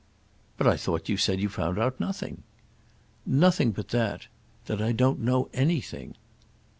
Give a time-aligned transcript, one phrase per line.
[0.57, 2.41] "But I thought you said you found out nothing."
[3.23, 6.15] "Nothing but that—that I don't know anything."